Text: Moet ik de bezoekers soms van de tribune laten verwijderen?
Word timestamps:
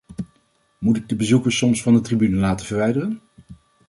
Moet 0.79 0.97
ik 0.97 1.09
de 1.09 1.15
bezoekers 1.15 1.57
soms 1.57 1.81
van 1.81 1.93
de 1.93 2.01
tribune 2.01 2.35
laten 2.37 2.65
verwijderen? 2.65 3.21